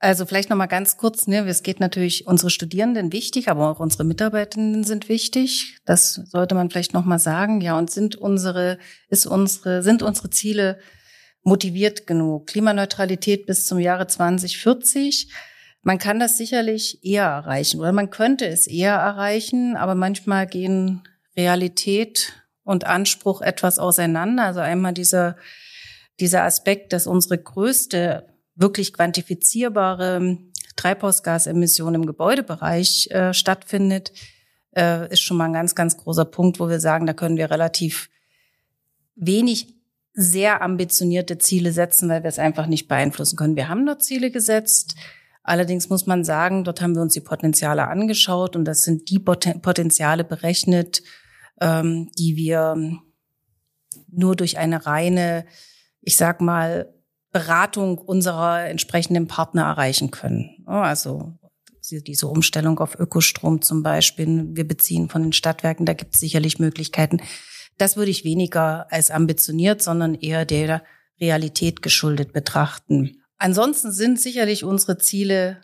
[0.00, 3.80] Also vielleicht noch mal ganz kurz, ne, es geht natürlich unsere Studierenden wichtig, aber auch
[3.80, 5.78] unsere Mitarbeitenden sind wichtig.
[5.84, 7.60] Das sollte man vielleicht noch mal sagen.
[7.60, 8.78] Ja, und sind unsere
[9.08, 10.78] ist unsere sind unsere Ziele
[11.42, 12.46] motiviert genug?
[12.46, 15.32] Klimaneutralität bis zum Jahre 2040.
[15.88, 21.02] Man kann das sicherlich eher erreichen oder man könnte es eher erreichen, aber manchmal gehen
[21.34, 24.44] Realität und Anspruch etwas auseinander.
[24.44, 25.36] Also einmal dieser
[26.20, 30.36] dieser Aspekt, dass unsere größte wirklich quantifizierbare
[30.76, 34.12] Treibhausgasemission im Gebäudebereich äh, stattfindet,
[34.76, 37.50] äh, ist schon mal ein ganz, ganz großer Punkt, wo wir sagen, da können wir
[37.50, 38.10] relativ
[39.14, 39.74] wenig
[40.12, 43.56] sehr ambitionierte Ziele setzen, weil wir es einfach nicht beeinflussen können.
[43.56, 44.94] Wir haben dort Ziele gesetzt.
[45.48, 49.18] Allerdings muss man sagen, dort haben wir uns die Potenziale angeschaut und das sind die
[49.18, 51.02] Potenziale berechnet,
[51.60, 52.76] ähm, die wir
[54.10, 55.46] nur durch eine reine,
[56.02, 56.94] ich sag mal,
[57.32, 60.64] Beratung unserer entsprechenden Partner erreichen können.
[60.66, 61.32] Also
[61.90, 64.48] diese Umstellung auf Ökostrom zum Beispiel.
[64.50, 67.22] Wir beziehen von den Stadtwerken, da gibt es sicherlich Möglichkeiten.
[67.78, 70.82] Das würde ich weniger als ambitioniert, sondern eher der
[71.18, 73.22] Realität geschuldet betrachten.
[73.38, 75.60] Ansonsten sind sicherlich unsere Ziele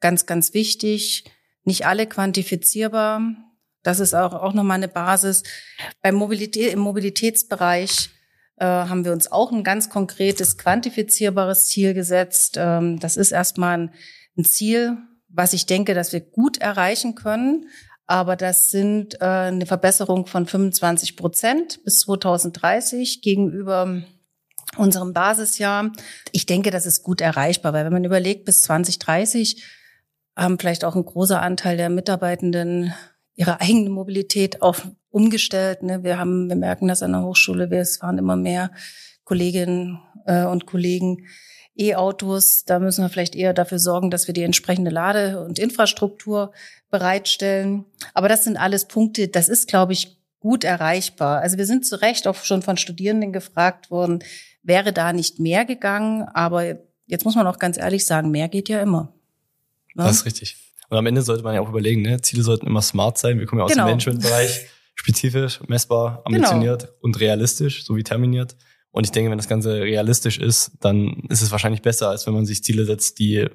[0.00, 1.24] ganz, ganz wichtig.
[1.64, 3.22] Nicht alle quantifizierbar.
[3.82, 5.42] Das ist auch, auch nochmal eine Basis.
[6.02, 8.10] Beim Mobilität, im Mobilitätsbereich
[8.56, 12.56] äh, haben wir uns auch ein ganz konkretes, quantifizierbares Ziel gesetzt.
[12.58, 13.94] Ähm, das ist erstmal ein,
[14.36, 17.66] ein, Ziel, was ich denke, dass wir gut erreichen können.
[18.06, 24.02] Aber das sind äh, eine Verbesserung von 25 Prozent bis 2030 gegenüber
[24.76, 25.92] unserem Basisjahr.
[26.32, 29.62] Ich denke, das ist gut erreichbar, weil wenn man überlegt, bis 2030
[30.36, 32.92] haben vielleicht auch ein großer Anteil der Mitarbeitenden
[33.36, 35.82] ihre eigene Mobilität auf umgestellt.
[35.82, 36.02] Ne?
[36.02, 38.72] Wir haben, wir merken das an der Hochschule, wir fahren immer mehr
[39.22, 41.26] Kolleginnen äh, und Kollegen
[41.76, 42.64] E-Autos.
[42.64, 46.52] Da müssen wir vielleicht eher dafür sorgen, dass wir die entsprechende Lade- und Infrastruktur
[46.90, 47.84] bereitstellen.
[48.12, 51.40] Aber das sind alles Punkte, das ist, glaube ich, gut erreichbar.
[51.40, 54.22] Also wir sind zu Recht auch schon von Studierenden gefragt worden,
[54.64, 56.22] wäre da nicht mehr gegangen?
[56.22, 59.14] Aber jetzt muss man auch ganz ehrlich sagen, mehr geht ja immer.
[59.94, 60.04] Ne?
[60.04, 60.56] Das ist richtig.
[60.88, 62.20] Und am Ende sollte man ja auch überlegen, ne?
[62.20, 63.38] Ziele sollten immer smart sein.
[63.38, 63.84] Wir kommen ja aus genau.
[63.84, 66.92] dem Managementbereich spezifisch, messbar, ambitioniert genau.
[67.00, 68.56] und realistisch sowie terminiert.
[68.90, 72.34] Und ich denke, wenn das Ganze realistisch ist, dann ist es wahrscheinlich besser, als wenn
[72.34, 73.48] man sich Ziele setzt, die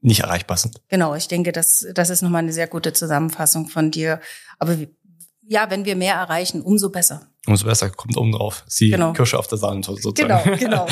[0.00, 0.80] nicht erreichbar sind.
[0.88, 4.20] Genau, ich denke, das, das ist nochmal eine sehr gute Zusammenfassung von dir.
[4.60, 4.76] Aber
[5.42, 7.32] ja, wenn wir mehr erreichen, umso besser.
[7.46, 8.64] Umso besser kommt oben drauf.
[8.66, 9.12] Sie genau.
[9.12, 10.16] Kirsche auf der Sahne sozusagen.
[10.16, 10.86] Genau, genau.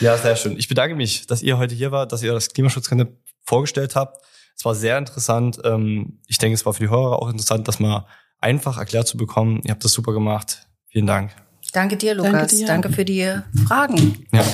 [0.00, 0.56] ja, sehr schön.
[0.58, 3.12] Ich bedanke mich, dass ihr heute hier wart, dass ihr das Klimaschutzkonzept
[3.44, 4.24] vorgestellt habt.
[4.56, 5.58] Es war sehr interessant.
[5.64, 8.04] Ähm, ich denke, es war für die Hörer auch interessant, dass man
[8.40, 9.60] einfach erklärt zu bekommen.
[9.64, 10.66] Ihr habt das super gemacht.
[10.88, 11.30] Vielen Dank.
[11.72, 12.32] Danke dir, Lukas.
[12.32, 12.66] Danke, dir.
[12.66, 13.34] Danke für die
[13.66, 14.26] Fragen.
[14.32, 14.44] Ja.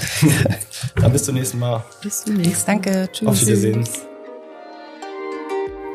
[0.96, 1.84] Dann bis zum nächsten Mal.
[2.02, 2.80] Bis zum nächsten Mal.
[2.82, 3.08] Danke.
[3.12, 3.28] Tschüss.
[3.28, 3.84] Auf Wiedersehen.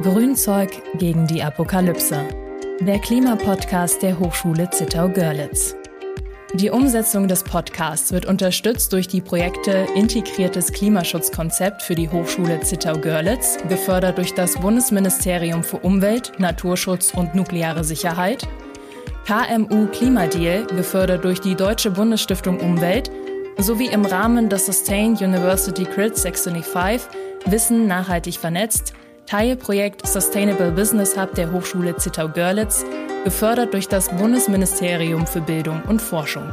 [0.01, 2.48] Grünzeug gegen die Apokalypse.
[2.81, 5.75] Der Klimapodcast der Hochschule Zittau-Görlitz.
[6.53, 13.57] Die Umsetzung des Podcasts wird unterstützt durch die Projekte Integriertes Klimaschutzkonzept für die Hochschule Zittau-Görlitz,
[13.67, 18.47] gefördert durch das Bundesministerium für Umwelt, Naturschutz und nukleare Sicherheit,
[19.27, 23.11] KMU Klimadeal, gefördert durch die Deutsche Bundesstiftung Umwelt,
[23.57, 27.09] sowie im Rahmen des Sustain University Grid 625
[27.45, 28.93] Wissen nachhaltig vernetzt,
[29.29, 32.83] Teilprojekt Sustainable Business Hub der Hochschule Zittau-Görlitz,
[33.23, 36.51] gefördert durch das Bundesministerium für Bildung und Forschung.